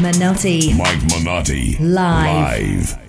[0.00, 0.72] Manotti.
[0.74, 1.76] Mike Manotti.
[1.78, 2.58] Live.
[2.58, 2.99] Live.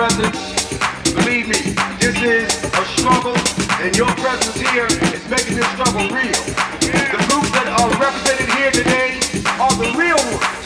[0.00, 0.64] presence.
[1.12, 1.60] Believe me,
[2.00, 3.36] this is a struggle,
[3.84, 6.40] and your presence here is making this struggle real.
[6.80, 9.20] The groups that are represented here today
[9.60, 10.59] are the real ones.